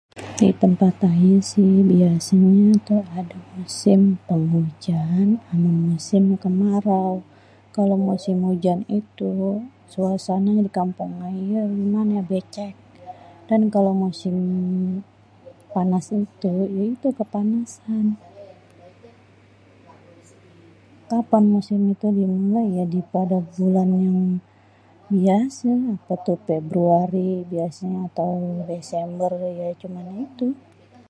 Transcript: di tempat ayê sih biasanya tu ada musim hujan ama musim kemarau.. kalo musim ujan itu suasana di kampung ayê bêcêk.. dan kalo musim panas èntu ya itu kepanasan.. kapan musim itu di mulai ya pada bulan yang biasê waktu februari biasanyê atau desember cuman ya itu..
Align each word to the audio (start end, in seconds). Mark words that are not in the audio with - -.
di 0.39 0.49
tempat 0.61 0.93
ayê 1.13 1.35
sih 1.51 1.73
biasanya 1.91 2.67
tu 2.87 2.97
ada 3.19 3.37
musim 3.55 3.99
hujan 4.53 5.27
ama 5.53 5.71
musim 5.89 6.23
kemarau.. 6.43 7.09
kalo 7.75 7.93
musim 8.07 8.37
ujan 8.51 8.79
itu 8.99 9.29
suasana 9.93 10.51
di 10.65 10.69
kampung 10.79 11.11
ayê 11.27 11.59
bêcêk.. 12.29 12.73
dan 13.47 13.61
kalo 13.73 13.89
musim 14.03 14.37
panas 15.73 16.05
èntu 16.17 16.49
ya 16.75 16.83
itu 16.95 17.07
kepanasan.. 17.19 18.05
kapan 21.11 21.43
musim 21.55 21.81
itu 21.93 22.05
di 22.17 22.25
mulai 22.35 22.67
ya 22.77 22.85
pada 23.13 23.37
bulan 23.55 23.89
yang 24.05 24.19
biasê 25.15 25.67
waktu 26.09 26.33
februari 26.47 27.31
biasanyê 27.51 27.99
atau 28.07 28.29
desember 28.71 29.31
cuman 29.81 30.05
ya 30.11 30.15
itu.. 30.31 30.47